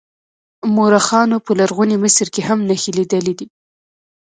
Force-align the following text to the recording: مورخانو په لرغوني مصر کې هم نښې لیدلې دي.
مورخانو 0.75 1.37
په 1.45 1.51
لرغوني 1.59 1.97
مصر 2.03 2.27
کې 2.33 2.41
هم 2.47 2.59
نښې 2.69 2.91
لیدلې 2.97 3.33
دي. 3.39 3.47